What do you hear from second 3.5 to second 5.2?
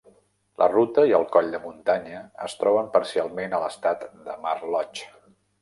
a l'Estat de Mar Lodge.